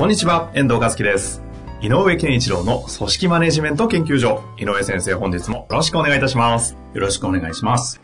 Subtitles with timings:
[0.00, 1.42] こんにちは、遠藤和樹です。
[1.82, 4.42] 井上健一郎の組織マネジメント研究所。
[4.56, 6.74] 井上先生、本日もよろしくお願いいたします。
[6.94, 8.00] よろしくお願いします。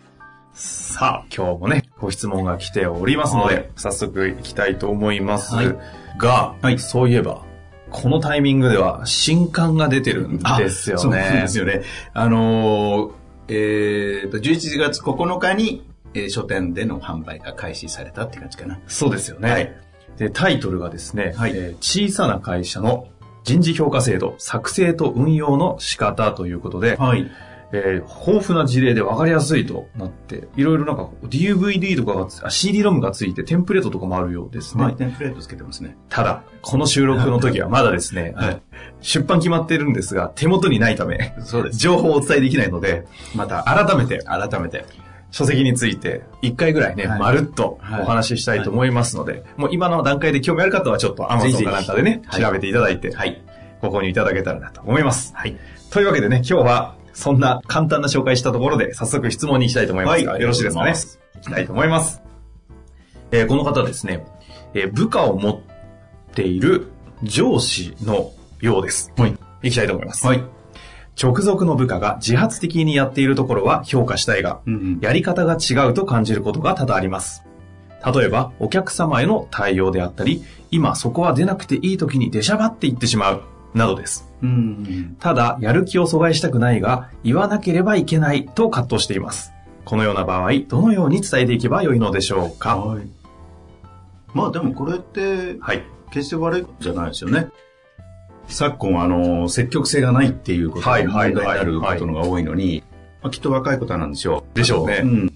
[0.52, 5.54] さあ、今日もね、ご質問が来ておりますので、はい早速行きたいと思います。
[5.54, 5.74] はい
[6.18, 7.40] が、はいそういえば、
[7.90, 11.00] このタイミングでは新刊が出てるんですよね。
[11.00, 11.80] そうですよね。
[12.12, 13.12] あのー
[13.48, 15.82] えーと、11月9日に、
[16.12, 18.80] えー書店での販売が開始されたって感じかな。
[18.86, 19.50] そうですよね。
[19.50, 19.86] はい
[20.18, 23.08] で、タイトルがですね、はいえー小さな会社の
[23.44, 27.30] 人事評価制度、作成と運用の仕方ということで、はい。
[27.72, 34.84] えー豊富な事例で分かりやすいとなって、いろいろなんか DVD とかが CD ロムがついてテンプレートとかもあるようですね。
[34.84, 34.96] はい。
[34.96, 35.96] テンプレートつけてますね。
[36.08, 38.62] ただ、この収録の時はまだですね、はい
[39.00, 41.78] 出版決まってるんですが、手元にないため、そうです。
[41.78, 44.84] 情報をお伝えできないので、また、改めて改めて。
[45.30, 53.42] 書籍について一回ぐらいね、はいまるっとはいお話ししたいと思いますので、もう今の段階で興味ある方はちょっと Amazon かなんかでね、ぜひ調べていただいて、はい。
[53.82, 55.32] ご購入いただけたらなと思います。
[55.36, 55.56] はい。
[55.90, 60.94] というわけでね、今日はそんな簡単な紹介したところで早速質問に行きたいと思いますが、はいよろしいですかね？
[61.34, 62.22] 行きたいと思います。
[63.32, 64.24] えーこの方ですね、
[64.72, 65.60] えー部下を持っ
[66.34, 66.88] ている
[67.22, 69.12] 上司のようです。
[69.16, 69.36] はい。
[69.62, 70.26] 行きたいと思います。
[70.26, 70.42] はい。
[71.20, 74.98] 直属の部下が自発的にやっているところは評価したいが、うんうん。
[75.00, 77.42] やり方が違うと感じることが多々あります。
[78.14, 83.42] 例えば、お客様への対応であったり、今そこは出なくていい時に出しゃばっていってしまう、
[83.74, 84.30] などです。
[84.42, 85.16] うんうん。
[85.18, 89.52] ただ、やる気を阻害したくないが、言わなければいけないと葛藤しています。
[89.84, 92.76] このような場合、どのように伝えていけばよいのでしょうか？
[92.76, 93.06] はい。
[94.34, 95.82] まあでもこれって、はい。
[96.10, 97.48] 決して悪いじゃないですよね。
[98.48, 102.82] 昨今、あの、積極性がないっていうことがはい問はいはい題になることのが多いのに、
[103.22, 104.56] まあ、きっと若いことなんでしょう。
[104.56, 105.32] でしょうねん。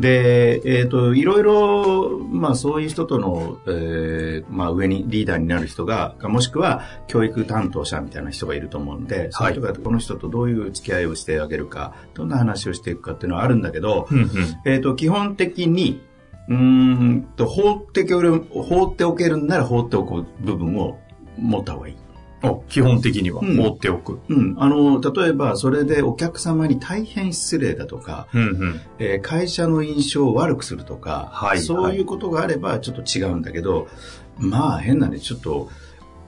[0.00, 14.28] で、えっ、と、いろいろ、まあそういう人との、えーまあ上にリーダーになる人が、もしくは教育担当者みたいな人がいると思うんで、そういう人がこの人とどういう付き合いをしてあげるか、どんな話をしていくかっていうのはあるんだけど、うんうん。
[14.64, 16.00] えっ、と、基本的に、
[16.48, 21.00] うーんと、放っておける、放っておけるんなら放っておく部分を
[21.36, 21.96] 持った方がいい。
[22.42, 24.20] お基本的にはうん放っておく。
[24.28, 24.54] うん。
[24.58, 28.80] あの、例えば、それでお客様に大変失礼だとか、うんうん。
[28.98, 33.88] えー会社の印象を悪くするとか、はいそういうことがあればちょっと違うんだけど、
[34.36, 35.68] まあ変なね、ちょっと、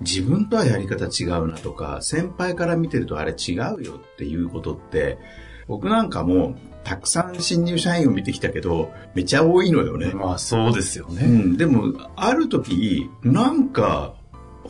[0.01, 5.19] 自分とはやり方違うなとか、先輩から見てるとあれ違うよっていうことって、
[5.69, 10.13] 僕なんかもたくさん新入社員を見てきたけど、めちゃ多いのよね。
[10.13, 11.23] まあそうですよね。
[11.25, 14.15] うん、でも、ある時、なんか、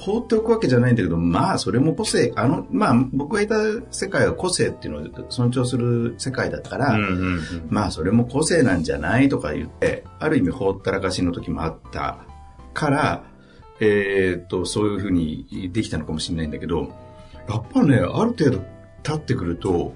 [0.01, 3.55] 放っておくわけじゃないんだけど、まあ、それも個性、あの、まあ、僕がいた
[3.91, 7.43] 世界は個性っていうのを尊重する世界だったから、うんうんうん。
[7.69, 12.19] まあ、それも個性なんじゃないとか言って、ある意味ほったらかしの時もあった
[12.73, 13.25] から、
[13.81, 16.93] えーっと、そういうふうにできたのかもしれないんだけど、
[17.49, 18.65] やっぱね、ある程度
[19.03, 19.93] 経ってくると、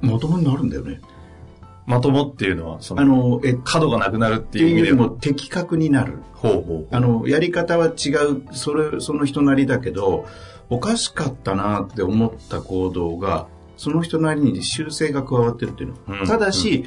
[0.00, 1.00] まともになるんだよね。
[1.86, 5.04] まともっていうのは、そあの、の、え、っ角がなくなるってていう意味でも。
[5.04, 6.18] も的確になる。
[6.34, 6.86] ほうほうほう。
[6.90, 10.26] あの、やり方は違う、それ、その人なりだけど、
[10.68, 16.20] おかしかったなって思った行動が、その人なりに修正が加わってるっていうの。
[16.20, 16.84] うんただし、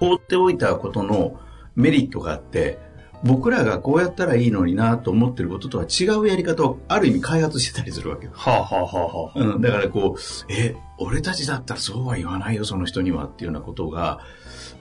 [0.00, 1.38] 放っておいたことの
[1.76, 2.78] メリットがあって、
[3.24, 8.32] 僕らがこうやったらいいのになと思ってることとは違うやり方をある意味開発してたりするわけよ。
[8.34, 9.40] はあはあはあはあ。
[9.54, 14.20] うん、だからこう、え、俺たちだったらそうは言わないよ、その人にはっていうようなことが、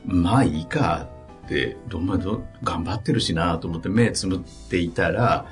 [0.05, 1.07] まあいいか
[1.45, 4.39] って、どんまど頑張ってるしなと思って目つむっ
[4.69, 5.45] ていたら、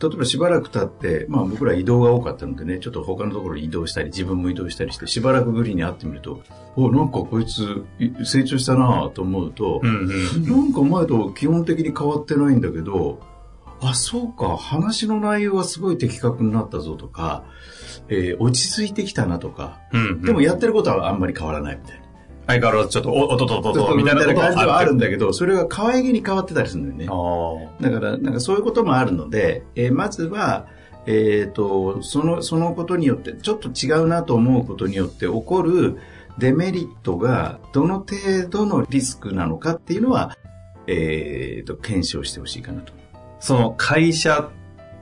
[0.00, 6.42] 例えばしばらく経って、まあ僕ら移動が多かったのでね、ちょっと他のところに移動したり、自分も移動したりして、しばらくぶりに会ってみると、
[6.76, 10.44] お、なんかこいつい成長したなと思うと、うんうん。
[10.44, 13.20] なんか前と基本的に変わってないんだけど、
[13.80, 17.44] あ、そうか、話の内容はすごい的確になったぞとか、
[18.08, 20.22] えー落ち着いてきたなとか、うんうん。
[20.22, 22.05] でもやってることはあんまり変わらないみたいな。
[22.46, 27.72] 相変わらずちょっと、お、おとととと、みたいな感じはあるんだだけど、それが可愛げに変わってたりするんだよね。
[27.80, 30.66] あだから、なんかそういうこともあるので、えーまずは、
[31.06, 35.98] えっ、と、その、そのことによって、ちょっと違うなと思うことによって起こる
[36.38, 40.36] デメリットがどの程度のリスクなのかっていうのは、
[40.86, 42.92] えっ、と、検証してほしいかなと。
[43.40, 44.50] その会社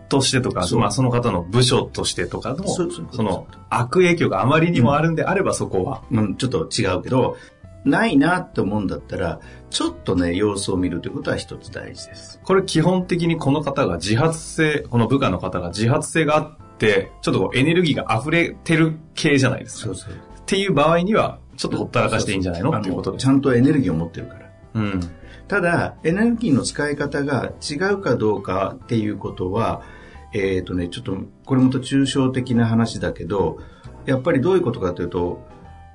[0.08, 2.88] としてとか、まあその方の部署としてとかの、そ
[3.22, 6.02] の悪影響があまりにもあるんであればそこは。
[6.10, 7.36] うん、ちょっと違うけど、
[7.84, 9.40] ないなって思うんだったら、
[9.70, 12.40] ちょっとね、様子を見るということは一つ大事です。
[12.42, 19.86] これ基本的にこの方が自発性、この部下の方が自発性があって、ちょっとこうエネルギーが溢れてる系じゃないですか。
[19.86, 20.12] そうそう。
[20.12, 20.16] っ
[20.46, 23.12] ていう場合には、ちょっとほったらかしていいんじゃないのっていうこと。
[23.12, 24.50] ちゃんとエネルギーを持ってるから。
[24.74, 25.00] うん。
[25.48, 29.82] ただ、エネルギーの使い方が違うかどうかっていうことは、
[30.32, 33.58] えっ、とね、ちょっと、これもと抽象的な話だけど、
[34.06, 35.46] やっぱりどういうことかというと、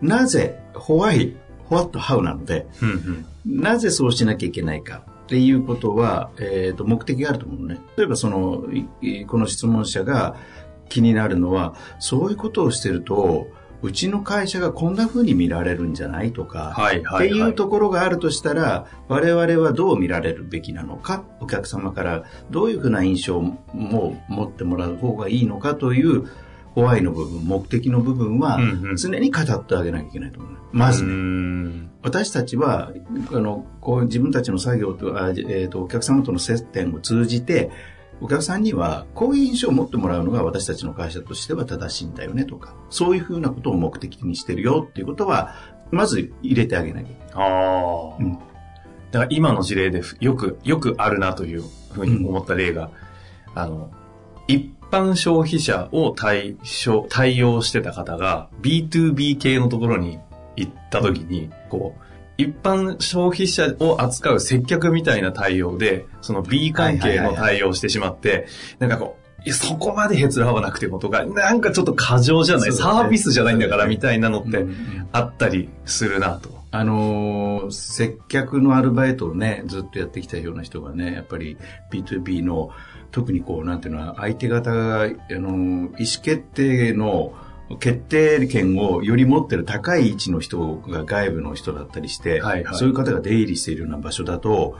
[0.02, 1.36] なぜ、ホワイ、
[1.66, 3.62] ホワットハウなので、うんうん。
[3.62, 7.82] なぜそうしなきゃいけないかっていうことは、えっ、と、目的があると思うのね。
[7.98, 8.64] 例えばその、
[9.28, 10.36] この質問者が
[10.88, 13.48] 気になるのは、そういうことをしてると、
[13.82, 17.28] うちの会社がこんな風に見られるんじゃないとか、はいはい、はい。
[17.28, 26.28] っていうところがあるとしたら、我々はどう見られるべきなのか、お客様からどういうふうな印象も持ってもらう方がいいのかという、
[26.76, 30.52] ホワイの部分、目的の部分はうんうん、常に語ってあげなきゃいけないと思う。
[30.72, 31.92] まずうーね、ん。
[32.04, 32.92] 私たちは、
[33.32, 37.72] あの、こう自分たちの作業と、あえーと、お客様との接点を通じて、
[38.22, 45.56] お客さんにはこういう印象を持ってもらうのが私たちの会社としては正しいんだよねとか、そういうふうなことを目的にしてるよっていうことは、
[45.92, 47.48] まず入れてあげなきゃいけない。
[47.48, 48.18] ああ。
[48.20, 48.40] うん
[49.12, 52.92] だから今の事例でよく、よくあるなというふうに思った例が、
[53.56, 53.92] あの、
[54.48, 60.20] 一般消費者を対象、対応してた方が B2B 系のところに
[60.56, 62.02] 行った時に、こう、
[62.40, 68.48] 一般消費者を扱う接客みたいな対応で、その B 関係の対応をしてしまって、
[68.80, 72.76] なんかこう、いやそこまでへつらわなくてもとか、なんかちょっと過剰じゃない、ね。
[72.76, 76.50] サービスじゃないんだからみたいなのってうんあったりするなと。
[76.72, 81.58] あのー接客のアルバイトをね、ずっとやってきたような人がね、やっぱり
[81.92, 82.70] B2B の、
[83.12, 85.90] 特にこう、なんていうのは、相手方が、あのー意思
[86.24, 87.34] 決定の、
[87.78, 94.78] 決定権をより持ってる高い位置の人が外部の人だったりして、はいはいそういう方が出入りしているような場所だと、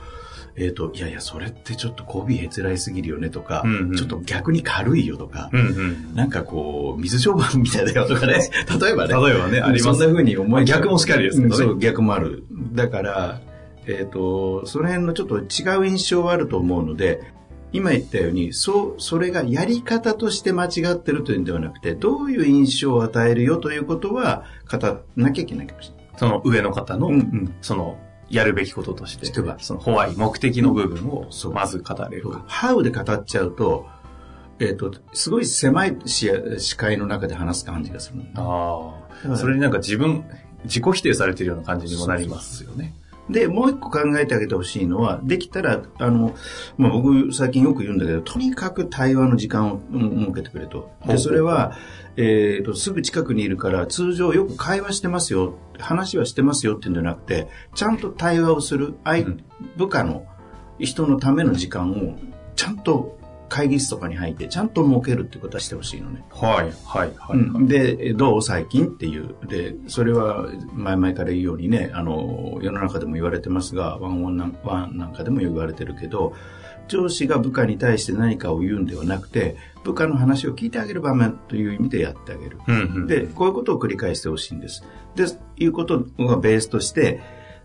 [0.56, 6.14] えっ、と、いやいや、それってちょっと媚びへつらいすぎるよねとか、うんうんちょっと逆に軽いよとか、うんうん。
[6.14, 8.50] なんかこう、水商売みたいだよとかね。
[8.80, 9.14] 例えばね。
[9.14, 12.44] 例えばねありますそんな風に思えちゃう逆もしかりですけどねうんそう、逆もある。
[12.74, 13.40] だから、
[13.86, 17.22] えっ、と、その辺のちょっと違う印象はあると思うので、
[17.72, 26.06] 今言ったように、そう、それがやり方として間違ってるというんではなくて、どういう印象を与えるよということは、語らなきゃいけないかもしれない。
[26.16, 29.26] その上の方の、うんうんその、やるべきこととして、
[29.58, 32.44] その、ホワイ、目的の部分をまず語れるか。
[32.46, 33.86] ハウで語っちゃうと、
[34.60, 38.96] えっ、と、すごい狭い視野視界の中で話す感じがするの。
[39.24, 39.36] ああ。
[39.36, 40.24] それになんか自分、
[40.64, 42.94] 自己否定されてるような感じにもなりますよね。
[43.30, 46.34] で、もう一個考えてあげてほしいのは、できたら、あの、
[46.76, 50.90] まあ、僕最近よく言うんだけど、とにかく対話の時間をうん設けてくれと。
[51.06, 51.76] で、それは、
[52.16, 59.44] えっ、と、すぐ近くにいるから、通常よく会話してますよ、話はしてますよっていうんじゃなくて、ちゃんと対話をする、相うん
[59.76, 60.24] 部下の
[60.78, 62.18] 人のための時間を、
[62.56, 63.19] ちゃんと
[63.50, 66.24] 会議室とかに入って、ちゃんと設けるってことはしてほしいのね。
[66.30, 67.38] はい、はい、はい。
[67.38, 68.42] うんで、どう？
[68.42, 69.34] 最近っていう。
[69.46, 76.32] で、それは前々から言うようにね、あの、世の中でも言われてますが、ワンオンなんワンなんかでも言われてるけど、
[76.88, 82.58] 上司が部下に対して何かを言うんではなくて、部下の話を聞いてあげる場面という意味でやってあげる。
[82.66, 84.84] うんうん、で、こういうことを繰り返してほしいんです。
[85.14, 85.26] で、
[85.56, 87.20] いうことがベースとして、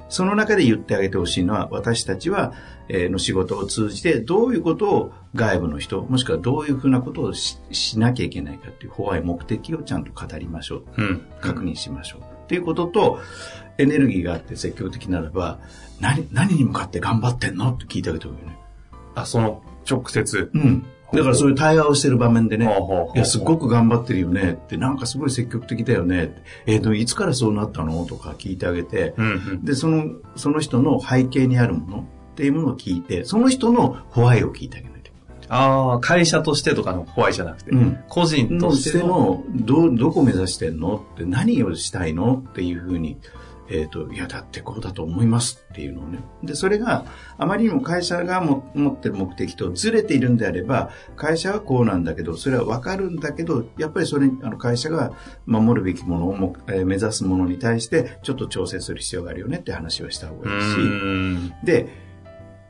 [0.10, 2.54] その中で言ってあげてほしいのは、私たちは、
[2.88, 10.84] えーの仕事を通じて、どういうことを外部の人、もしくはどういうふうなことをししなきゃいけないかっていう、ホワイ目的をちゃんと語りましょう。
[10.98, 11.22] うん。
[11.42, 12.22] 確認しましょう。
[12.22, 13.20] っていうことと、
[13.78, 15.60] エネルギーがあって積極的ならば、
[16.00, 17.72] 何、何に向かって頑張ってんの？
[17.72, 18.58] って聞いてあげてほしいよね。
[19.16, 20.52] あ、その、直接。
[20.54, 20.86] うん。
[21.16, 21.50] だからそう。
[21.50, 22.70] いう対話をしてる場面でね、
[23.16, 29.66] いや、すごく頑張ってるよねって、なんかすごい積極的だよねって、えっ、と、いつからそうなったのとか聞いてあげて、うんうん。
[29.66, 35.12] で、その、その人の背景にあるものっていうものを聞いて、その人のホワイを聞いてあげないと。
[35.50, 38.00] ああ、会社としてとかのホワイじゃなくて、うん。
[38.10, 43.18] 個人ととしての、ど、どこ目指してんのって、何をしたいのっていうふうに、
[43.70, 46.20] えっ、と、いや、だってこうだと思いますっていうのをね。
[46.44, 47.06] で、それが
[47.38, 55.14] あまりにも会社がも持ってる目的とずれているんであれば、会社はこうなんだけど、それはわかるんだけど、やっぱりそれに、あの、会社が
[55.46, 61.56] 守るべきものをも、えー目指すものに対して、ちょっと調整する必要があるよねって話をした方うがいいし。
[61.64, 61.88] で、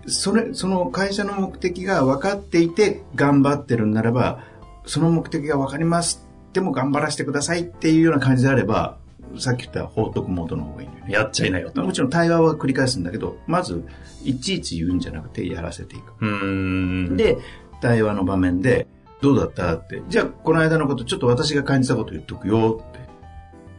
[0.08, 4.40] それ、その会社の目的が分かっていて頑張ってるんならば、
[4.86, 6.26] その目的が分かります。
[6.54, 8.98] でも頑張らせてくださいっていうような感じであれば、
[9.38, 11.06] さっき言った放っとくモードの方がいいね。
[11.08, 11.84] やっちゃいなよと。
[11.84, 13.84] もちろん対話は繰り返すんだけど、まず、
[14.24, 16.14] いちいち言うんじゃなくてやらせていく。
[16.22, 17.38] うーん。、で、
[17.82, 18.88] 対話の場面で、
[19.22, 20.02] どうだったって。
[20.08, 23.00] じゃあ、この間のこと、ちょっと私が感じたこと言っとくよって。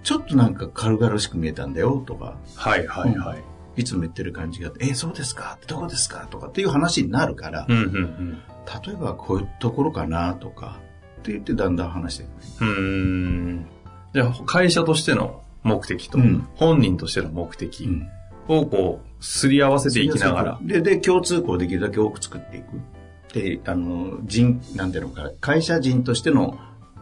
[0.03, 3.43] ちょっとなんか軽々しく見えたんだよとか、はいはいはい。
[3.81, 5.59] いつも言ってる感じがあって、え、そうですか？
[5.67, 6.27] どこですか？
[6.31, 8.39] とかっていう話になるから、うんうん
[8.85, 10.81] 例えばこういうところかなとか、
[11.21, 12.27] って言ってだんだん話してい
[12.59, 12.65] く。
[12.65, 13.67] うん。
[14.15, 18.09] じゃあ、会社としての目的と、うん本人としての目的うん
[18.49, 20.59] をこう、すり合わせていきながら。
[20.63, 22.67] で、で、共通項をできるだけ多く作っていく。
[23.33, 26.59] で、あの、人、なんていうのか、会社人としての、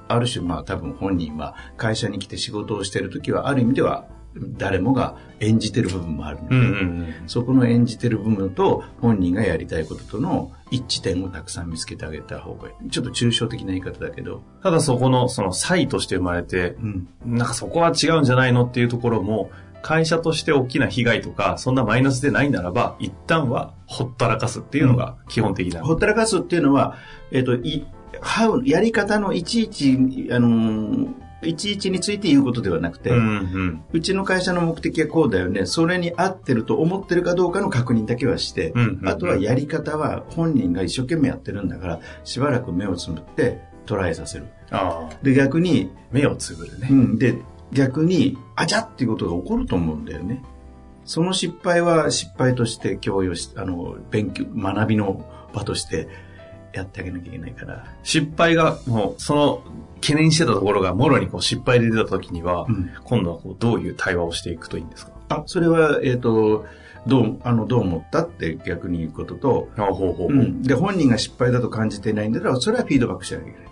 [0.09, 7.15] ある種、まあ多分本人は会社に来て仕事をしてるときは、ある意味では誰もが演じてる部分もあるので、うんうんうん。
[7.27, 12.91] そこの演じてる部分と本人がやりたいこととの一致点をたくさん見つけてあげた方がいい。
[12.91, 17.09] ちょっと抽象的な言い方だけど、ただそこの、その、差として生まれて、うん。
[17.25, 19.51] なんかそこは違うんじゃないのっていうところも、
[19.83, 25.85] 会社として大きな被害とか、そんなマイナスでないならば、一旦はほったらかすっていうのが基本的な。
[25.85, 26.97] ほったらかすっていうのは、
[27.31, 27.87] えっ、と、い、
[28.21, 33.85] はう、やり方のいちいち、あのーいちいちについて言うことではなくて、うんうん。
[33.93, 35.67] うちの会社の目的はこうだよね。
[35.67, 44.47] それに合ってると思ってるかどうかの確認だけはして、うんうんうんあとはやり方は本人が一生懸命やってるんだから、しばらく目をつむってトライさせる。
[45.23, 46.95] で、逆に、目をつぶるねう。
[46.95, 47.37] ん、で、
[47.73, 50.43] 逆に、あちゃっていうことが起こると思うんだよね。
[51.05, 56.09] その失敗は失敗として共有し、あの、勉強、学びの場として
[56.73, 57.85] やってあげなきゃいけないから。
[58.03, 59.63] 失敗が、もう、その、
[60.05, 65.13] 懸念してたところが、もろにこう失敗で出た時には、うん今度はこう、どういう対話をしていくといいんですか？
[65.29, 66.67] あ、それは、えっ、と、
[67.07, 70.63] どう、あの、どう思ったって逆に言うことと、あほうほうん。
[70.63, 73.69] で、本人が失敗だと感じていないんだったら、それはフィードバックしなきゃいけない。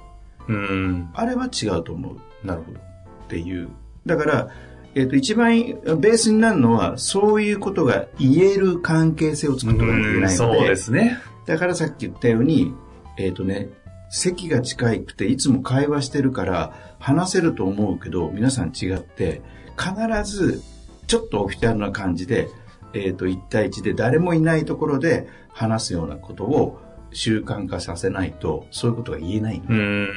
[0.48, 1.10] うん。
[1.14, 2.78] あれは違うと思うなるほど。
[2.78, 2.82] っ
[3.28, 3.68] ていう。
[4.04, 4.48] だから、
[4.94, 11.18] えっ、と、一番ベースになるのは、そういうことが言える関係性を作っておかなきゃいけないので、そうですね。
[11.46, 12.74] だからさっき言ったように、
[13.16, 13.70] えっ、とね、
[14.12, 19.40] 席が近くていつも会話してるから話せると思うけど、皆さん違って、
[19.76, 20.62] 必ず
[21.06, 22.48] ちょっとオフィシャルな感じで、
[22.92, 26.78] えっ、と、1対1で誰もいないところで話すようなことを
[27.12, 29.62] 習慣化させないと、そういうことが言えない。
[29.66, 30.08] うん。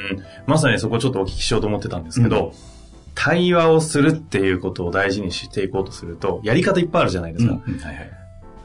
[0.45, 2.53] まさにそこちょっとお聞きしようと思ってたんですけど、
[3.13, 7.53] 対話をするっていうことを大事にしていこうとすると、やり方いっぱいあるじゃないですか。
[7.53, 8.01] うんはいは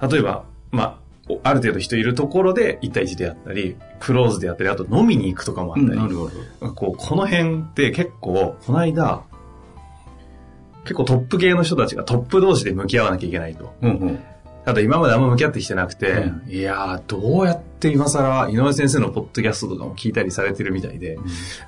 [0.09, 0.13] い。
[0.13, 1.00] 例えば、まあ、お
[1.43, 6.73] ある程度人いるところで1対1であったり、クローズであったり、あと飲みに行くとかもあったり、なるほど。
[6.73, 9.23] こう、この辺って結構、この間、
[10.83, 13.75] 結構トップ系の人たちがトップ同士で向き合わなきゃいけないと。
[13.83, 14.19] うんうん。
[14.65, 21.19] ただ今まであんま向き合ってきてなくて、ういやー、どうやって今更、井上先生のポッドキャストとかも聞いたりされてるみたいで、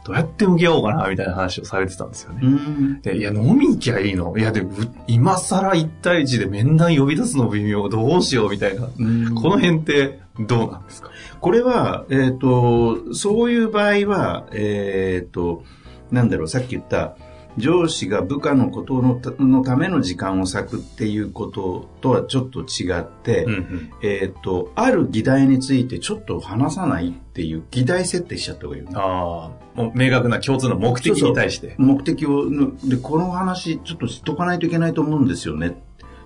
[0.05, 2.41] どうやって向き合おうかな、みたいな話をされてたんですよね。
[2.43, 3.01] うん。
[3.01, 4.37] で、いや、飲み行きゃいいの？
[4.37, 4.73] いや、でも、
[5.07, 8.89] 今更1対1で面談呼び出すの微妙、どうしよう、みたいな。
[8.99, 11.11] うんこの辺ってどうなんですか？
[11.41, 15.65] これは、えっ、と、そういう場合は、えっ、と、
[16.11, 17.17] なんだろう、さっき言った、
[17.59, 23.93] 上司が部下のことのたのための時間を割くっていうこととはちょっと違って、うんうん。
[24.03, 28.97] えっ、と、ある議題についてちょっと話さないっていう議題設定しちゃった方がいいよね。
[28.97, 31.75] ああ、もう明確な共通の目的に対して。
[31.79, 35.77] 目的を、ぬで、この話ちょっと知っとかないといけないと思うんですよね。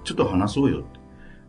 [0.05, 1.06] ちょっと話そうよって。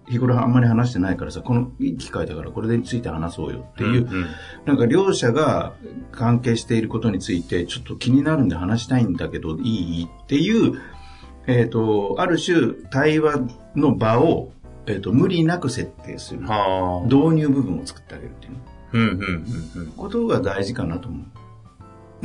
[0.10, 4.26] 日頃あんまり話してないからさ、このいい機会だからこれについて話そうよっていう、んん
[4.66, 5.74] なんか両者が
[6.12, 10.06] 関係していることについてちょっと気になるんで話したいんだけどいい？
[10.06, 10.80] っていう、
[11.48, 13.42] えっ、と、ある種対話
[13.76, 14.52] の場を、
[14.86, 16.46] えっ、と、無理なく設定する。
[16.46, 17.06] はあ。
[17.06, 18.54] 導入部分を作ってあげるっていう
[18.94, 19.10] うんうん
[19.76, 19.92] うんうん。
[19.92, 21.26] ことが大事かなと思う。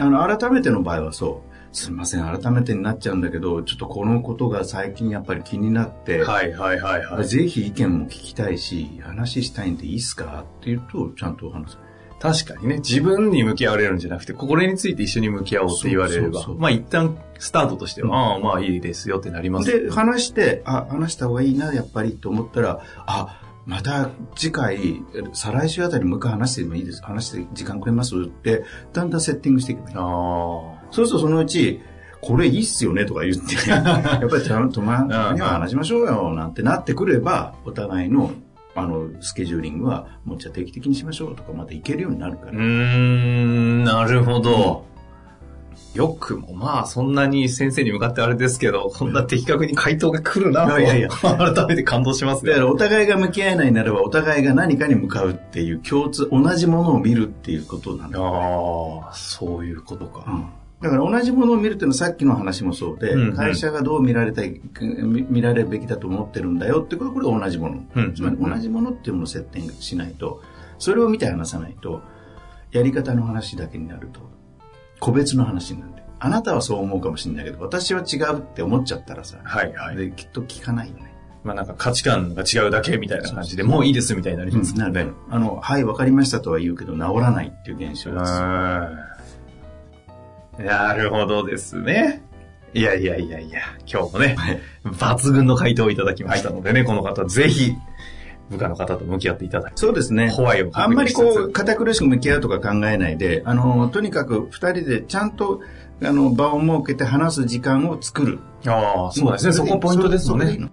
[0.01, 1.52] あの、改めての場合はそう。
[1.73, 7.27] すみません、改めてになっちゃうんだけど、ちょっとこのことが最近やっぱり気になって、はいはいはいはい。
[7.27, 10.45] ぜひ意見も聞きたいし、話したいんでいいっすか？
[10.61, 11.79] って言うと、ちゃんとお話す。
[12.21, 19.73] 確かにね、自分に向き合われるんじゃなくて、これについて一緒に向き合おうって言われればそうそうそ、うまあ一旦スタートとしては、うんああ、まあいいですよってなります。
[19.73, 25.03] で、話して、あ、話した方がいいな、やっぱりと思ったら、あ、また次回、
[25.33, 27.03] 再来週あたりもう一回話してもいいです。
[27.03, 28.15] 話して時間くれます？
[28.17, 28.63] って、
[28.93, 29.97] だんだんセッティングしていけばいい。
[29.97, 30.72] ああ。
[30.93, 31.81] そうするとそのうち、
[32.23, 33.81] これいいっすよねとか言って、 や
[34.25, 38.31] っぱりちゃんとま、たまには話しましょうよなんてなってくれば、お互いの、
[38.77, 42.53] あの、スケジューリングは、もうじゃあ定期的にしましょうとか、またいけるようになるから。
[42.53, 44.85] ん、なるほど。
[45.95, 52.63] よくも、まあ、そんなに先生に向かってあれですけど、こんな的確に回答が来るなと、いやいや改めて感動しますねだか。
[52.63, 58.21] らお互いが向き合えないならば、お互いが何かに向かうっていう共通、同じものを見るっていうことなんだ。
[58.21, 60.25] ああ、そういうことか。
[60.29, 67.85] うんだから同じものを見るっていうのはさっきの話もそうで、うんうん会社がどう見られたい、見見られるべきだと思ってるんだよってことはこれ同じもの。
[67.95, 70.43] うんつまり同じものっていうものを設定しないと、
[70.79, 72.03] それを見て話さないと、
[72.73, 74.21] やり方の話だけになると、
[74.99, 76.03] 個別の話になるんで。
[76.19, 79.97] あなたはそう思うかもしれないけど、私は違うって思っちゃったらさ、はいはい。
[79.97, 81.13] できっと聞かないよね。
[81.45, 85.07] まあなんか価値観が違うだけみたいな感じで、もういいですみたいになりますなるね。
[85.31, 88.33] あの、はい、わかりましたとは言うけど、治らないっていう現象です。
[90.59, 92.23] うんなるほどですね。
[92.75, 97.75] いやいやいやいや、今日もね、はい抜群の回答をいただきましたのでね、この方ぜひ、
[98.51, 100.31] 部下の方と向き合っていただいて、そうですね。
[100.31, 105.61] ホワイをあんまりこう、う、堅苦しく向き合うとか考えないで、あの、とにかく二人でちゃんと、
[106.03, 108.41] あの、場を設けて話す時間を作る。
[108.67, 109.53] ああ、そうですね。
[109.53, 110.71] そこポイントですよね。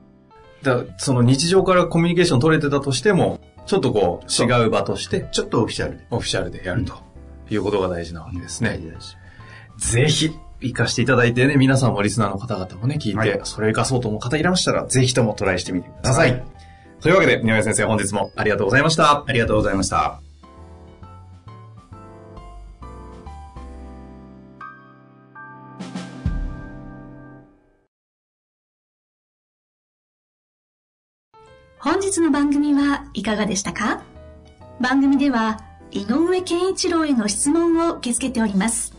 [0.62, 6.06] だその日常からコミュニケーション取れてたとしても、ちょっとこう違う場として、ちょっとオフィシャルで。
[6.12, 6.96] オフィシャルでやると
[7.50, 8.72] いうことが大事なわけですね。
[8.72, 9.18] 大事です。
[9.80, 10.32] ぜひ、
[10.62, 16.32] 活かしていただいてね、皆さんもリスナーの方々もね、聞いて、はいそれを活かそうと思う方いらっしゃら、ぜひともトライしてみてください。
[16.32, 16.44] はい
[17.02, 19.24] というわけで、宮上先生、本日もありがとうございました。
[19.26, 20.20] ありがとうございました。
[31.80, 34.04] 本日の番組はいかがでしたか？
[34.82, 38.99] 番組では井上健一郎への質問を受け付けております。